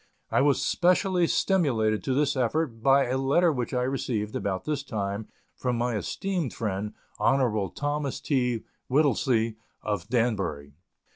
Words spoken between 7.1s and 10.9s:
Hon. Thomas T. Whittlesey, of Danbury.